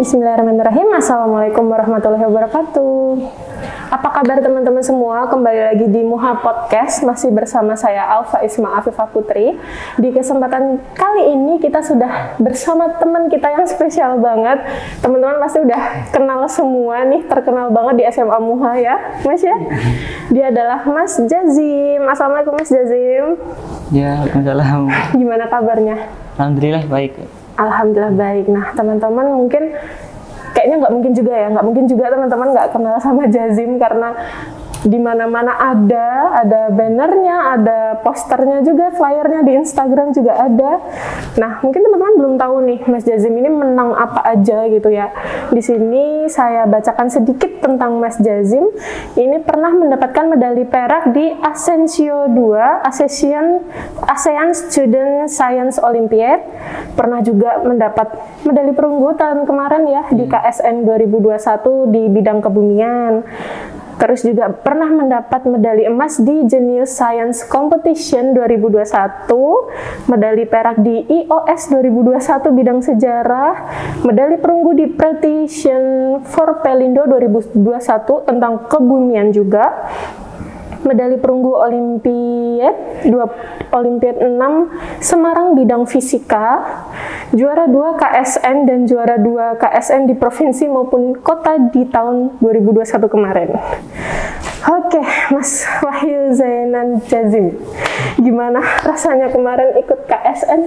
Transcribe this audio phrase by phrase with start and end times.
[0.00, 0.96] Bismillahirrahmanirrahim.
[0.96, 3.20] Assalamualaikum warahmatullahi wabarakatuh.
[3.92, 5.28] Apa kabar teman-teman semua?
[5.28, 9.60] Kembali lagi di Muha Podcast masih bersama saya Alfa Isma Afifah Putri.
[10.00, 14.64] Di kesempatan kali ini kita sudah bersama teman kita yang spesial banget.
[15.04, 18.96] Teman-teman pasti udah kenal semua nih, terkenal banget di SMA Muha ya,
[19.28, 19.52] Mas ya.
[20.32, 22.08] Dia adalah Mas Jazim.
[22.08, 23.36] Assalamualaikum Mas Jazim.
[23.92, 24.88] Ya, Waalaikumsalam.
[25.12, 26.08] Gimana kabarnya?
[26.40, 27.39] Alhamdulillah baik.
[27.60, 28.46] Alhamdulillah baik.
[28.48, 29.76] Nah, teman-teman mungkin
[30.56, 34.16] kayaknya nggak mungkin juga ya, nggak mungkin juga teman-teman nggak kenal sama Jazim karena
[34.80, 40.72] di mana-mana ada, ada bannernya, ada posternya juga, flyernya di Instagram juga ada.
[41.36, 45.12] Nah, mungkin teman-teman belum tahu nih, Mas Jazim ini menang apa aja gitu ya.
[45.52, 48.72] Di sini saya bacakan sedikit tentang Mas Jazim.
[49.20, 53.46] Ini pernah mendapatkan medali perak di Asensio 2, ASEAN,
[54.08, 56.40] ASEAN Student Science Olympiad.
[56.96, 58.16] Pernah juga mendapat
[58.48, 63.22] medali perunggu tahun kemarin ya di KSN 2021 di bidang kebumian.
[64.00, 68.88] Terus juga pernah mendapat medali emas di Genius Science Competition 2021,
[70.08, 72.16] medali perak di IOS 2021
[72.48, 73.52] bidang sejarah,
[74.00, 79.68] medali perunggu di Precision for Pelindo 2021 tentang kebumian juga,
[80.84, 83.26] medali perunggu Olimpiad dua
[83.70, 86.60] Olimpiad 6 Semarang bidang fisika,
[87.32, 93.50] juara 2 KSN dan juara 2 KSN di provinsi maupun kota di tahun 2021 kemarin.
[94.60, 95.00] Oke,
[95.32, 97.56] Mas Wahyu Zainan Jazim,
[98.20, 100.60] gimana rasanya kemarin ikut KSN?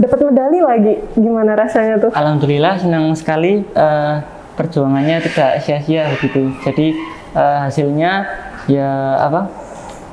[0.00, 2.10] Dapat medali lagi, gimana rasanya tuh?
[2.12, 4.20] Alhamdulillah senang sekali uh,
[4.56, 6.52] perjuangannya tidak sia-sia begitu.
[6.64, 6.96] Jadi
[7.32, 8.28] uh, hasilnya
[8.70, 9.50] ya apa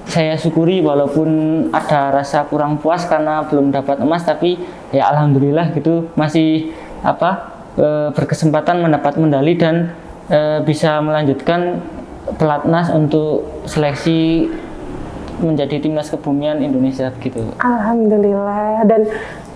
[0.08, 1.30] saya syukuri walaupun
[1.70, 4.58] ada rasa kurang puas karena belum dapat emas tapi
[4.90, 6.72] ya alhamdulillah gitu masih
[7.04, 9.94] apa e, berkesempatan mendapat medali dan
[10.32, 11.84] e, bisa melanjutkan
[12.40, 14.50] pelatnas untuk seleksi
[15.38, 17.54] menjadi timnas kebumian Indonesia gitu.
[17.62, 19.06] Alhamdulillah dan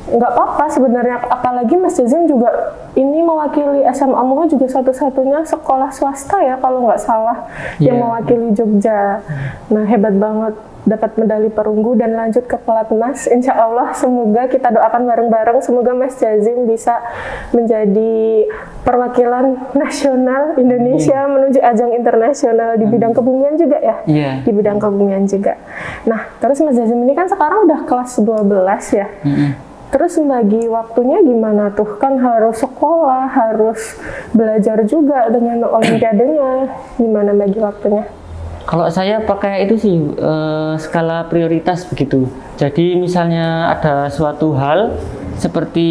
[0.10, 2.50] nggak apa-apa sebenarnya apalagi Mas Jazim juga
[2.98, 7.46] ini mewakili SMA Muha juga satu-satunya sekolah swasta ya kalau nggak salah
[7.78, 7.94] yeah.
[7.94, 8.04] yang iya.
[8.04, 9.22] mewakili Jogja.
[9.70, 13.30] Nah hebat banget dapat medali perunggu dan lanjut ke pelatnas.
[13.30, 16.98] Insya Allah semoga kita doakan bareng-bareng semoga Mas Jazim bisa
[17.54, 18.50] menjadi
[18.82, 21.30] perwakilan nasional Indonesia yeah.
[21.30, 23.96] menuju ajang internasional di bidang kebumian juga ya.
[24.10, 24.36] Yeah.
[24.42, 25.62] Di bidang kebumian juga.
[26.10, 29.08] Nah terus Mas Jazim ini kan sekarang udah kelas 12 ya.
[29.22, 32.00] Mm -hmm Terus bagi waktunya gimana tuh?
[32.00, 34.00] Kan harus sekolah, harus
[34.32, 36.72] belajar juga dengan olimpiadenya.
[36.96, 38.08] Gimana bagi waktunya?
[38.64, 42.24] Kalau saya pakai itu sih uh, skala prioritas begitu.
[42.56, 44.96] Jadi misalnya ada suatu hal
[45.42, 45.90] seperti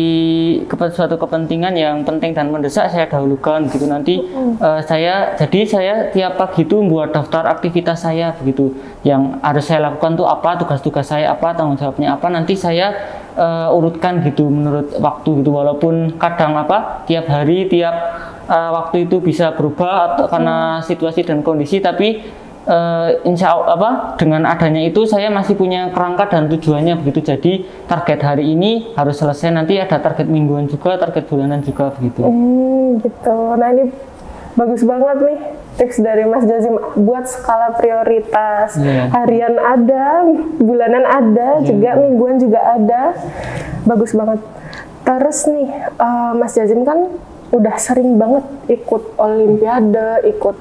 [0.95, 4.23] suatu kepentingan yang penting dan mendesak saya dahulukan gitu nanti
[4.63, 8.71] uh, saya jadi saya tiap pagi itu membuat daftar aktivitas saya begitu
[9.03, 12.95] yang harus saya lakukan tuh apa tugas-tugas saya apa tanggung jawabnya apa nanti saya
[13.37, 15.51] uh, urutkan gitu menurut waktu gitu.
[15.55, 17.95] Walaupun kadang apa tiap hari tiap
[18.49, 21.79] uh, waktu itu bisa berubah atau karena situasi dan kondisi.
[21.79, 22.23] Tapi
[22.67, 27.33] uh, insya Allah apa dengan adanya itu saya masih punya kerangka dan tujuannya begitu.
[27.35, 27.53] Jadi
[27.87, 29.55] target hari ini harus selesai.
[29.55, 32.27] Nanti ada target mingguan juga target bulanan juga begitu.
[32.27, 33.37] Hmm, gitu.
[33.57, 33.85] Nah ini
[34.59, 35.41] bagus banget nih
[35.79, 39.09] tips dari Mas Jazim buat skala prioritas yeah.
[39.15, 40.27] harian ada
[40.59, 41.67] bulanan ada yeah.
[41.67, 43.15] juga mingguan juga ada
[43.87, 44.43] bagus banget
[45.07, 45.69] terus nih
[45.99, 47.09] uh, Mas Jazim kan
[47.51, 50.57] udah sering banget ikut olimpiade, ikut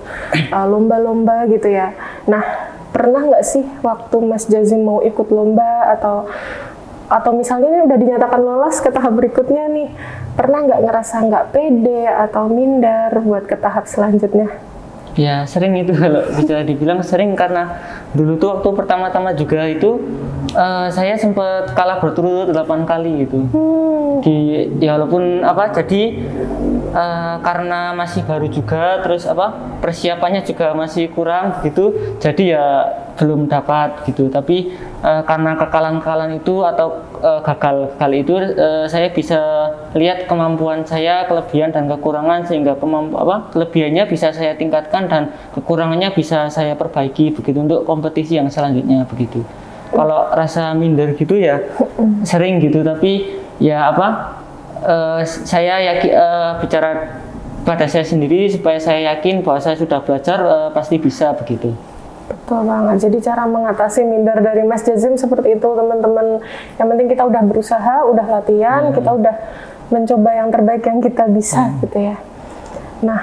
[0.49, 1.93] uh, lomba-lomba uh, gitu ya.
[2.25, 2.41] Nah,
[2.89, 6.25] pernah nggak sih waktu Mas Jazim mau ikut lomba atau
[7.09, 9.89] atau misalnya ini udah dinyatakan lolos ke tahap berikutnya nih,
[10.37, 14.47] pernah nggak ngerasa nggak pede atau minder buat ke tahap selanjutnya?
[15.17, 17.81] Ya sering itu kalau bisa dibilang sering karena
[18.13, 19.99] dulu tuh waktu pertama-tama juga itu
[20.53, 23.49] uh, saya sempat kalah berturut-turut 8 kali gitu.
[23.51, 24.21] Hmm.
[24.21, 26.13] Di ya walaupun apa jadi
[26.93, 32.65] uh, karena masih baru juga terus apa persiapannya juga masih kurang gitu jadi ya
[33.19, 34.31] belum dapat gitu.
[34.31, 34.71] Tapi
[35.03, 41.27] uh, karena kekalahan-kekalahan itu atau uh, gagal kali itu uh, saya bisa lihat kemampuan saya
[41.27, 47.35] kelebihan dan kekurangan sehingga kemampu apa kelebihannya bisa saya tingkatkan dan kekurangannya bisa saya perbaiki
[47.35, 49.43] begitu untuk kompetisi yang selanjutnya begitu.
[49.91, 51.59] Kalau rasa minder gitu ya
[52.23, 52.79] sering gitu.
[52.87, 54.39] Tapi ya apa
[54.87, 57.19] uh, saya yakin uh, bicara
[57.67, 61.75] pada saya sendiri supaya saya yakin bahwa saya sudah belajar uh, pasti bisa begitu.
[62.49, 62.97] Betul banget.
[63.05, 66.41] Jadi cara mengatasi minder dari Mas Jazim seperti itu teman-teman.
[66.81, 68.97] Yang penting kita udah berusaha, udah latihan, hmm.
[68.97, 69.35] kita udah
[69.93, 72.17] mencoba yang terbaik yang kita bisa gitu ya.
[73.05, 73.21] Nah,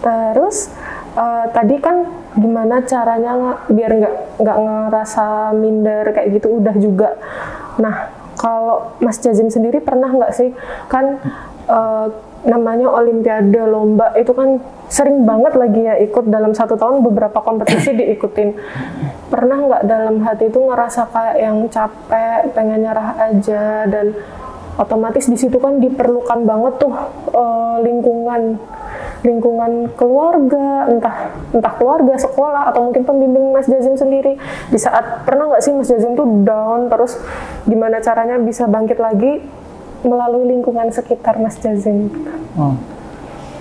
[0.00, 0.72] terus
[1.20, 7.12] eh, tadi kan gimana caranya biar nggak nggak ngerasa minder kayak gitu udah juga.
[7.76, 8.08] Nah,
[8.40, 10.56] kalau Mas Jazim sendiri pernah nggak sih
[10.88, 11.20] kan
[11.68, 12.06] eh,
[12.46, 17.92] namanya Olimpiade lomba itu kan sering banget lagi ya ikut dalam satu tahun beberapa kompetisi
[17.98, 18.54] diikutin.
[19.28, 24.14] Pernah nggak dalam hati itu ngerasa kayak yang capek, pengen nyerah aja dan
[24.76, 26.94] otomatis di situ kan diperlukan banget tuh
[27.32, 28.60] eh, lingkungan
[29.24, 34.38] lingkungan keluarga entah entah keluarga sekolah atau mungkin pembimbing Mas Jazim sendiri
[34.70, 37.18] di saat pernah nggak sih Mas Jazim tuh down terus
[37.66, 39.42] gimana caranya bisa bangkit lagi
[40.04, 42.10] melalui lingkungan sekitar Mas Jazim
[42.56, 42.72] Oh.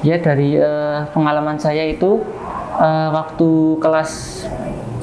[0.04, 2.24] Ya dari eh, pengalaman saya itu
[2.80, 4.44] eh, waktu kelas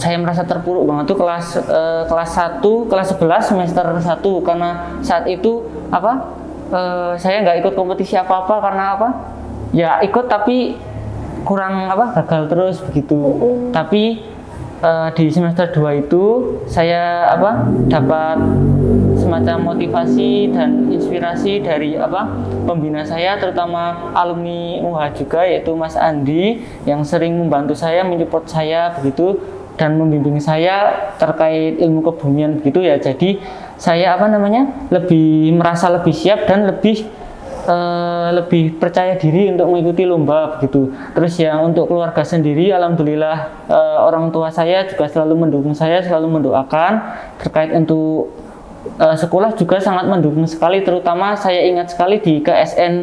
[0.01, 2.31] saya merasa terpuruk banget tuh kelas eh, kelas
[2.65, 4.71] 1, kelas 11 semester 1 karena
[5.05, 5.63] saat itu
[5.93, 6.41] apa?
[6.73, 9.09] eh, saya nggak ikut kompetisi apa-apa karena apa?
[9.77, 10.81] Ya ikut tapi
[11.45, 12.17] kurang apa?
[12.23, 13.19] gagal terus begitu.
[13.71, 14.25] Tapi
[14.81, 16.23] eh, di semester 2 itu
[16.67, 17.69] saya apa?
[17.93, 18.39] dapat
[19.23, 22.27] semacam motivasi dan inspirasi dari apa
[22.67, 28.91] pembina saya terutama alumni UH juga yaitu Mas Andi yang sering membantu saya menyupport saya
[28.99, 29.39] begitu
[29.79, 33.41] dan membimbing saya terkait ilmu kebumian begitu ya jadi
[33.79, 37.03] saya apa namanya lebih merasa lebih siap dan lebih
[37.67, 40.95] eh, lebih percaya diri untuk mengikuti lomba begitu.
[41.19, 46.39] Terus ya untuk keluarga sendiri, alhamdulillah eh, orang tua saya juga selalu mendukung saya, selalu
[46.39, 47.03] mendoakan
[47.43, 48.31] terkait untuk
[48.99, 50.83] eh, sekolah juga sangat mendukung sekali.
[50.83, 52.95] Terutama saya ingat sekali di KSN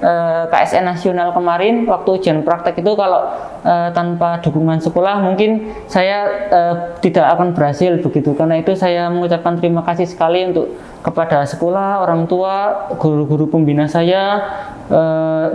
[0.00, 3.32] eh, KSN nasional kemarin waktu ujian praktek itu kalau
[3.64, 9.56] eh, tanpa dukungan sekolah mungkin saya eh, tidak akan berhasil begitu karena itu saya mengucapkan
[9.56, 14.42] terima kasih sekali untuk kepada sekolah orang tua guru-guru pembina saya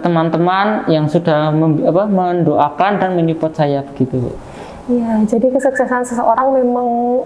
[0.04, 1.56] teman-teman yang sudah
[1.88, 4.36] apa, mendoakan dan menyupport saya begitu
[4.92, 7.22] Iya, jadi kesuksesan seseorang memang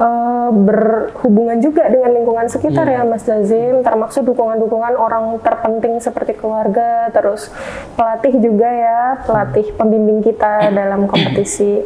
[0.00, 3.04] eh, berhubungan juga dengan lingkungan sekitar Iya.
[3.04, 7.52] ya Mas Jazim, termasuk dukungan-dukungan orang terpenting seperti keluarga, terus
[7.98, 11.84] pelatih juga ya, pelatih pembimbing kita dalam kompetisi.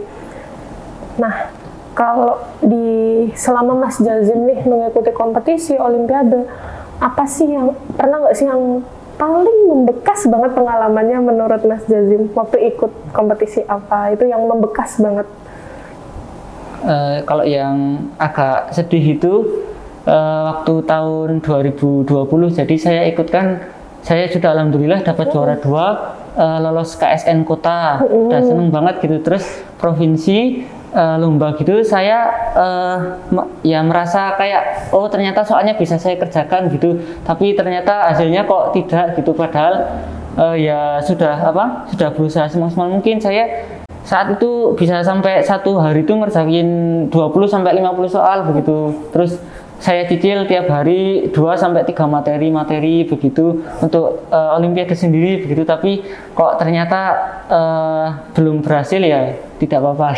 [1.17, 1.49] Nah,
[1.97, 6.44] kalau di selama Mas Jazim nih mengikuti kompetisi Olimpiade,
[7.00, 8.85] apa sih yang pernah nggak sih yang
[9.17, 14.12] paling membekas banget pengalamannya menurut Mas Jazim waktu ikut kompetisi apa?
[14.12, 15.25] Itu yang membekas banget.
[16.87, 19.33] Eh, kalau yang agak sedih itu
[20.06, 22.06] eh, waktu tahun 2020
[22.55, 23.59] jadi saya ikutkan
[24.06, 27.99] saya sudah alhamdulillah dapat juara dua eh, lolos KSN kota.
[28.31, 29.19] Dan seneng banget gitu.
[29.19, 29.43] Terus
[29.83, 30.62] provinsi
[30.94, 32.31] eh, lomba gitu saya
[33.35, 37.03] me- ya merasa kayak oh ternyata soalnya bisa saya kerjakan gitu.
[37.27, 39.35] Tapi ternyata hasilnya kok tidak gitu.
[39.35, 39.91] Padahal
[40.38, 43.19] eh, ya sudah apa sudah berusaha semaksimal mungkin.
[43.19, 43.75] Saya
[44.06, 46.69] saat itu bisa sampai satu hari itu ngerjain
[47.11, 47.11] 20
[47.50, 49.43] sampai 50 soal begitu terus
[49.76, 55.67] saya cicil tiap hari 2 sampai 3 materi materi begitu untuk eh, olimpiade sendiri begitu
[55.67, 56.00] tapi
[56.32, 57.00] kok ternyata
[57.50, 60.14] eh, belum berhasil ya tidak apa-apa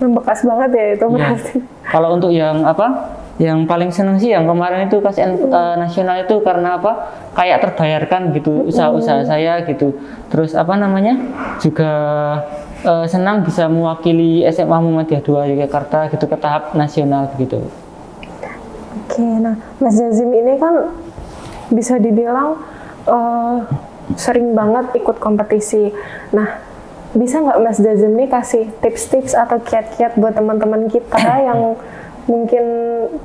[0.00, 1.14] Membekas banget ya itu Iya.
[1.14, 1.54] berarti.
[1.86, 2.86] Kalau untuk yang apa?
[3.42, 7.10] Yang paling seneng sih yang kemarin itu KSN eh, nasional itu karena apa?
[7.34, 9.98] Kayak terbayarkan gitu usaha-usaha saya gitu.
[10.30, 11.18] Terus apa namanya?
[11.58, 11.90] Juga
[12.86, 17.66] eh, senang bisa mewakili SMA Muhammadiyah 2 Yogyakarta gitu ke tahap nasional gitu.
[19.02, 20.94] Oke, nah Mas Jazim ini kan
[21.74, 22.62] bisa dibilang
[23.10, 23.56] eh,
[24.14, 25.90] sering banget ikut kompetisi.
[26.30, 26.62] Nah,
[27.12, 31.76] bisa nggak Mas Jazim nih kasih tips-tips atau kiat-kiat buat teman-teman kita yang
[32.30, 32.64] mungkin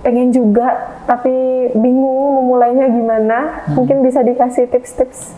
[0.01, 3.67] pengen juga tapi bingung memulainya gimana?
[3.73, 5.33] Mungkin bisa dikasih tips-tips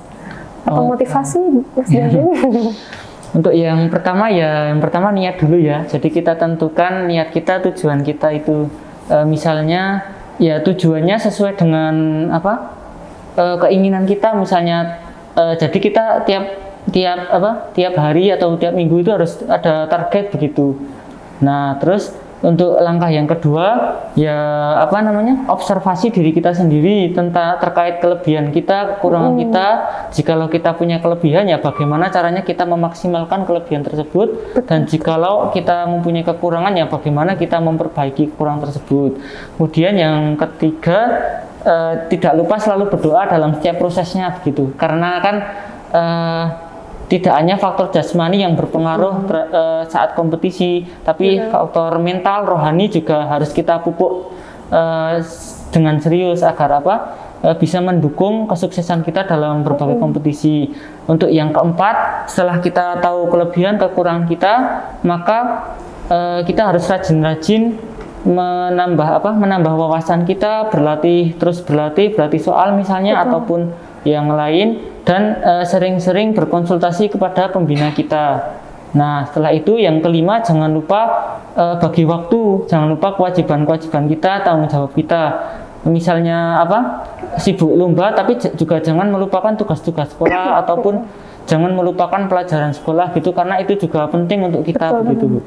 [0.63, 1.39] atau Oh, motivasi
[1.75, 2.29] Mas Jazim?
[3.29, 5.85] Untuk yang pertama ya, yang pertama niat dulu ya.
[5.85, 8.69] Jadi kita tentukan niat kita, tujuan kita itu
[9.09, 10.05] Eh, misalnya
[10.37, 12.77] ya tujuannya sesuai dengan apa
[13.33, 15.01] eh, keinginan kita misalnya.
[15.33, 16.45] eh, jadi kita tiap
[16.93, 20.77] tiap apa tiap hari atau tiap minggu itu harus ada target begitu.
[21.41, 24.39] Nah terus untuk langkah yang kedua ya
[24.79, 29.67] apa namanya observasi diri kita sendiri tentang terkait kelebihan kita kekurangan kita.
[30.15, 34.55] Jikalau kita punya kelebihan ya bagaimana caranya kita memaksimalkan kelebihan tersebut.
[34.63, 39.19] Dan jikalau kita mempunyai kekurangan ya bagaimana kita memperbaiki kekurangan tersebut.
[39.59, 40.99] Kemudian yang ketiga
[41.67, 44.71] eh, tidak lupa selalu berdoa dalam setiap prosesnya begitu.
[44.79, 45.35] Karena kan
[45.91, 46.68] eh,
[47.09, 53.25] tidak hanya faktor jasmani yang berpengaruh ter- eh, saat kompetisi, tapi faktor mental, rohani juga
[53.25, 54.31] harus kita pupuk
[55.17, 56.95] s- dengan serius agar apa?
[57.43, 60.71] uh, bisa mendukung kesuksesan kita dalam berbagai kompetisi.
[61.07, 64.53] Untuk yang keempat, setelah kita tahu kelebihan kekurangan kita,
[65.01, 65.39] maka
[66.11, 67.79] uh, kita harus rajin-rajin
[68.27, 69.31] menambah apa?
[69.31, 73.25] Menambah wawasan kita, berlatih terus berlatih, berlatih soal misalnya Betul.
[73.31, 73.59] ataupun
[74.07, 78.53] yang lain dan sering-sering uh, berkonsultasi kepada pembina kita.
[78.93, 81.01] Nah, setelah itu yang kelima jangan lupa
[81.57, 85.21] uh, bagi waktu, jangan lupa kewajiban-kewajiban kita, tanggung jawab kita
[85.87, 87.07] misalnya apa
[87.39, 91.07] sibuk lomba tapi juga jangan melupakan tugas-tugas sekolah ataupun
[91.47, 94.99] jangan melupakan pelajaran sekolah gitu karena itu juga penting untuk kita Betul.
[95.07, 95.39] begitu Bu.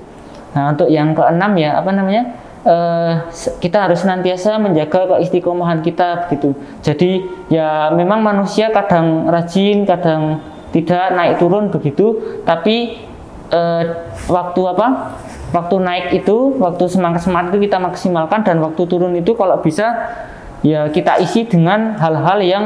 [0.56, 2.22] Nah untuk yang keenam ya apa namanya
[2.66, 3.28] uh,
[3.58, 6.54] kita harus senantiasa menjaga keistiqomahan kita begitu.
[6.82, 10.40] Jadi ya memang manusia kadang rajin kadang
[10.72, 12.96] tidak naik turun begitu tapi
[13.52, 13.84] uh,
[14.26, 14.86] waktu apa
[15.52, 20.16] waktu naik itu, waktu semangat semangat itu kita maksimalkan dan waktu turun itu kalau bisa
[20.64, 22.64] ya kita isi dengan hal-hal yang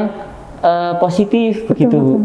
[0.63, 2.23] uh, positif begitu.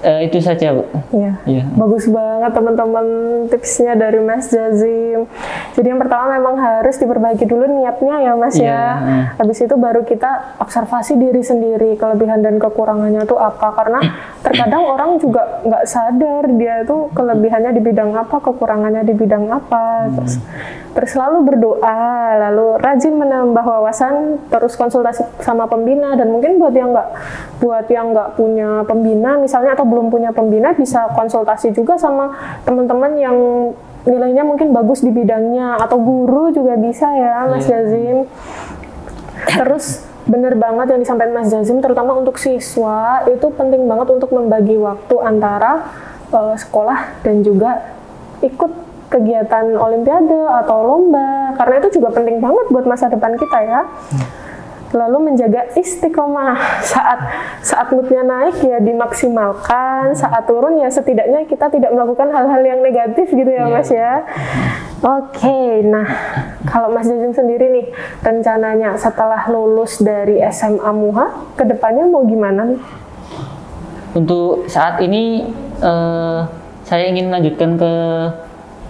[0.00, 0.88] Uh, itu saja, Bu.
[1.12, 1.32] Iya.
[1.44, 1.64] Ya.
[1.76, 3.06] Bagus banget teman-teman
[3.52, 5.28] tipsnya dari Mas Jazim.
[5.76, 8.64] Jadi yang pertama memang harus diperbaiki dulu niatnya ya, Mas ya.
[8.64, 8.84] ya.
[9.36, 13.76] Habis itu baru kita observasi diri sendiri kelebihan dan kekurangannya itu apa.
[13.76, 14.00] Karena
[14.40, 20.08] terkadang orang juga nggak sadar dia itu kelebihannya di bidang apa, kekurangannya di bidang apa.
[20.08, 20.12] Hmm.
[20.16, 20.34] Terus
[20.90, 22.02] terus selalu berdoa,
[22.50, 27.08] lalu rajin menambah wawasan, terus konsultasi sama pembina dan mungkin buat yang nggak
[27.62, 32.34] buat yang nggak punya pembina misalnya atau belum punya pembina bisa konsultasi juga sama
[32.66, 33.36] teman-teman yang
[34.08, 37.84] nilainya mungkin bagus di bidangnya atau guru juga bisa ya Mas yeah.
[37.84, 38.16] Jazim.
[39.40, 44.76] Terus bener banget yang disampaikan Mas Jazim terutama untuk siswa itu penting banget untuk membagi
[44.78, 45.90] waktu antara
[46.30, 47.82] uh, sekolah dan juga
[48.40, 53.82] ikut kegiatan olimpiade atau lomba karena itu juga penting banget buat masa depan kita ya.
[53.82, 54.26] Hmm.
[54.90, 56.82] Lalu menjaga istiqomah.
[56.82, 57.18] Saat
[57.62, 63.30] saat moodnya naik ya dimaksimalkan saat turun ya setidaknya kita tidak melakukan hal-hal yang negatif
[63.30, 63.74] gitu ya yeah.
[63.74, 64.12] mas ya.
[65.00, 66.06] Oke okay, nah
[66.66, 67.86] kalau mas Jajung sendiri nih
[68.22, 72.80] rencananya setelah lulus dari SMA Muha ke depannya mau gimana nih?
[74.10, 75.46] Untuk saat ini
[75.82, 76.42] uh,
[76.82, 77.92] saya ingin melanjutkan ke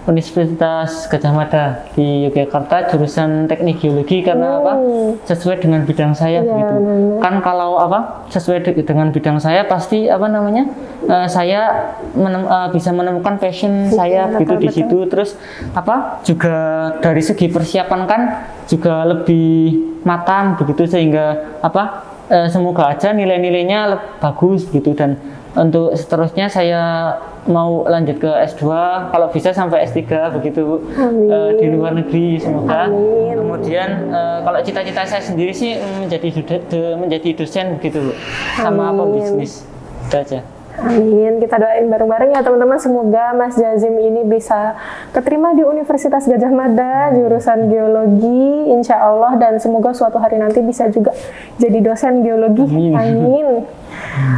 [0.09, 4.59] Universitas Gajah Mada di Yogyakarta jurusan Teknik Geologi karena hmm.
[4.65, 4.73] apa
[5.29, 6.75] sesuai dengan bidang saya ya, gitu.
[6.81, 7.21] Benar.
[7.21, 10.65] Kan kalau apa sesuai dengan bidang saya pasti apa namanya
[11.05, 14.61] uh, saya menem, uh, bisa menemukan passion ya, saya betul, gitu betul.
[14.61, 15.29] di situ terus
[15.77, 16.55] apa juga
[16.97, 18.21] dari segi persiapan kan
[18.65, 26.47] juga lebih matang begitu sehingga apa uh, semoga aja nilai-nilainya bagus gitu dan untuk seterusnya
[26.47, 26.81] saya
[27.43, 28.63] mau lanjut ke S2
[29.11, 33.35] kalau bisa sampai S3 begitu uh, di luar negeri semoga Amin.
[33.35, 36.29] kemudian uh, kalau cita-cita saya sendiri sih menjadi
[36.95, 38.15] menjadi dosen begitu
[38.55, 39.67] sama apa bisnis
[40.07, 40.39] itu aja
[40.81, 41.43] Amin.
[41.43, 42.79] Kita doain bareng-bareng ya teman-teman.
[42.79, 44.79] Semoga Mas Jazim ini bisa
[45.11, 49.35] keterima di Universitas Gajah Mada jurusan geologi, insya Allah.
[49.35, 51.11] Dan semoga suatu hari nanti bisa juga
[51.59, 52.65] jadi dosen geologi.
[52.65, 52.95] Amin.
[52.95, 53.47] Amin.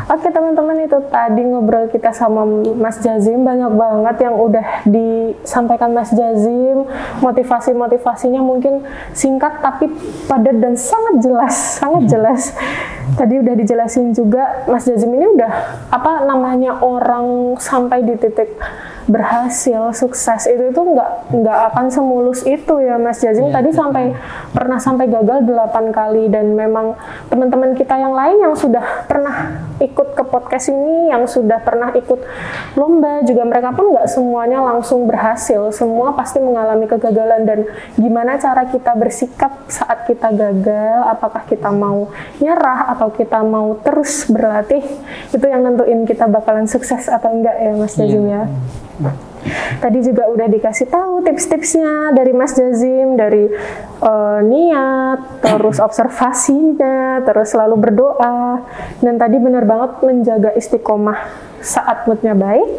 [0.09, 2.45] Oke teman-teman itu tadi ngobrol kita sama
[2.77, 3.41] Mas Jazim.
[3.41, 6.85] Banyak banget yang udah disampaikan Mas Jazim.
[7.23, 9.89] Motivasi-motivasinya mungkin singkat tapi
[10.29, 12.41] padat dan sangat jelas sangat jelas
[13.15, 15.51] tadi udah dijelasin juga Mas Jazim ini udah
[15.91, 18.55] apa namanya orang sampai di titik
[19.03, 23.51] berhasil sukses itu itu nggak nggak akan semulus itu ya Mas Jazim.
[23.51, 24.15] Ya, tadi sampai
[24.55, 26.95] pernah sampai gagal delapan kali dan memang
[27.27, 32.19] teman-teman kita yang lain yang sudah pernah ikut ke podcast ini yang sudah pernah ikut
[32.77, 35.73] lomba juga mereka pun nggak semuanya langsung berhasil.
[35.73, 37.41] Semua pasti mengalami kegagalan.
[37.43, 37.59] Dan
[37.97, 40.99] gimana cara kita bersikap saat kita gagal?
[41.09, 44.83] Apakah kita mau nyerah atau kita mau terus berlatih?
[45.33, 48.43] Itu yang nentuin kita bakalan sukses atau enggak ya Mas Jazim ya.
[49.79, 53.51] Tadi juga udah dikasih tahu tips-tipsnya dari Mas Jazim, dari
[53.99, 58.63] uh, niat, terus observasinya, terus selalu berdoa.
[59.03, 61.19] Dan tadi benar banget menjaga istiqomah
[61.63, 62.69] saat moodnya baik,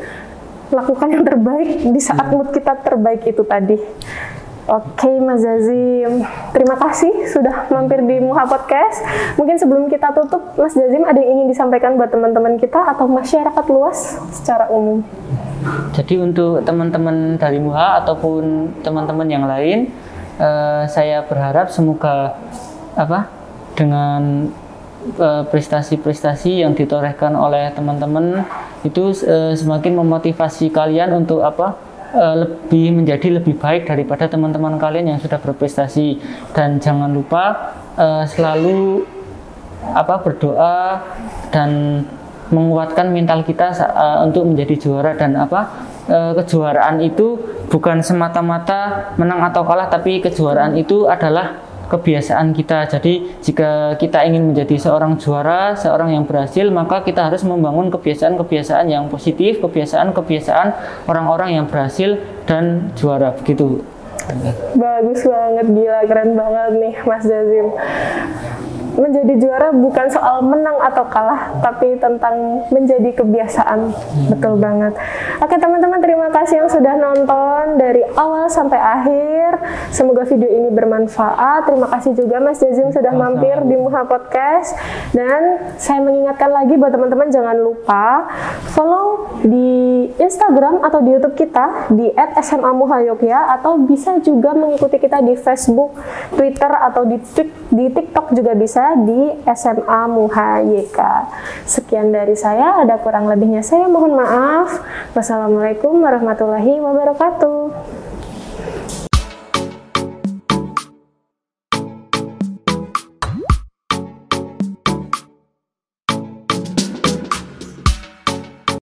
[0.73, 3.79] lakukan yang terbaik di saat mood kita terbaik itu tadi.
[4.65, 6.25] Oke Mas Jazim,
[6.57, 9.05] terima kasih sudah mampir di Muha Podcast.
[9.37, 13.65] Mungkin sebelum kita tutup, Mas Jazim ada yang ingin disampaikan buat teman-teman kita atau masyarakat
[13.69, 15.05] luas secara umum?
[15.95, 19.89] Jadi untuk teman-teman dari MUHA ataupun teman-teman yang lain,
[20.39, 22.37] uh, saya berharap semoga
[22.95, 23.27] apa
[23.75, 24.47] dengan
[25.19, 28.47] eh, prestasi-prestasi yang ditorehkan oleh teman-teman
[28.87, 31.75] itu uh, semakin memotivasi kalian untuk apa
[32.15, 36.23] uh, lebih menjadi lebih baik daripada teman-teman kalian yang sudah berprestasi.
[36.55, 39.03] Dan jangan lupa uh, selalu
[39.91, 41.03] apa berdoa
[41.51, 42.03] dan
[42.53, 47.41] menguatkan mental kita uh, untuk menjadi juara dan apa uh, kejuaraan itu
[47.73, 52.89] bukan semata-mata menang atau kalah tapi kejuaraan itu adalah kebiasaan kita.
[52.89, 58.89] Jadi jika kita ingin menjadi seorang juara, seorang yang berhasil, maka kita harus membangun kebiasaan-kebiasaan
[58.89, 60.69] yang positif, kebiasaan-kebiasaan
[61.07, 62.17] orang-orang yang berhasil
[62.49, 63.85] dan juara begitu.
[64.73, 67.77] Bagus banget, gila keren banget nih Mas Jazim
[68.95, 73.91] menjadi juara bukan soal menang atau kalah, tapi tentang menjadi kebiasaan.
[74.31, 74.95] Betul banget.
[75.43, 79.59] Oke teman-teman, terima kasih yang sudah nonton dari awal sampai akhir.
[79.91, 81.67] Semoga video ini bermanfaat.
[81.71, 84.75] Terima kasih juga Mas Jazim sudah mampir di Muha Podcast.
[85.11, 88.31] Dan saya mengingatkan lagi buat teman-teman jangan lupa
[88.75, 92.11] follow di Instagram atau di YouTube kita di
[92.43, 92.73] @sma
[93.55, 95.97] atau bisa juga mengikuti kita di Facebook,
[96.35, 97.19] Twitter atau di
[97.75, 100.99] di TikTok juga bisa di SMA Muha YK.
[101.65, 104.85] Sekian dari saya, ada kurang lebihnya saya mohon maaf.
[105.17, 108.04] Wassalamualaikum warahmatullahi wabarakatuh.